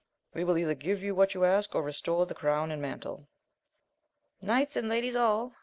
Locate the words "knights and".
4.41-4.89